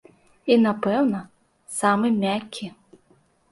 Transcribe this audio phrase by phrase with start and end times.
[0.51, 1.19] І, напэўна,
[1.81, 2.65] самы мяккі.